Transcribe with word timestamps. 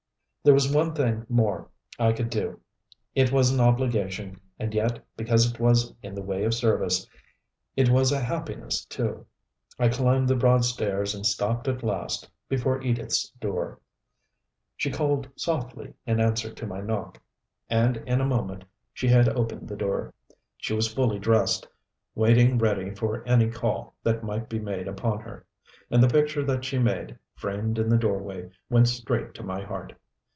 There 0.43 0.55
was 0.55 0.73
one 0.73 0.95
thing 0.95 1.23
more 1.29 1.69
I 1.99 2.13
could 2.13 2.31
do. 2.31 2.61
It 3.13 3.31
was 3.31 3.51
an 3.51 3.59
obligation, 3.59 4.41
and 4.57 4.73
yet, 4.73 5.05
because 5.15 5.45
it 5.47 5.59
was 5.59 5.93
in 6.01 6.15
the 6.15 6.23
way 6.23 6.43
of 6.45 6.55
service, 6.55 7.07
it 7.77 7.89
was 7.91 8.11
a 8.11 8.19
happiness 8.19 8.83
too. 8.85 9.27
I 9.77 9.87
climbed 9.87 10.27
the 10.27 10.35
broad 10.35 10.65
stairs 10.65 11.13
and 11.13 11.27
stopped 11.27 11.67
at 11.67 11.83
last 11.83 12.27
before 12.49 12.81
Edith's 12.81 13.29
door. 13.39 13.79
She 14.75 14.89
called 14.89 15.29
softly 15.35 15.93
in 16.07 16.19
answer 16.19 16.51
to 16.51 16.65
my 16.65 16.81
knock. 16.81 17.21
And 17.69 17.97
in 17.97 18.19
a 18.19 18.25
moment 18.25 18.63
she 18.93 19.07
had 19.09 19.29
opened 19.29 19.67
the 19.69 19.77
door. 19.77 20.11
She 20.57 20.73
was 20.73 20.91
fully 20.91 21.19
dressed, 21.19 21.67
waiting 22.15 22.57
ready 22.57 22.95
for 22.95 23.21
any 23.27 23.51
call 23.51 23.93
that 24.01 24.23
might 24.23 24.49
be 24.49 24.57
made 24.57 24.87
upon 24.87 25.19
her. 25.19 25.45
And 25.91 26.01
the 26.01 26.07
picture 26.09 26.43
that 26.45 26.65
she 26.65 26.79
made, 26.79 27.15
framed 27.35 27.77
in 27.77 27.89
the 27.89 27.95
doorway, 27.99 28.49
went 28.71 28.87
straight 28.87 29.35
to 29.35 29.43
my 29.43 29.61
heart. 29.63 29.93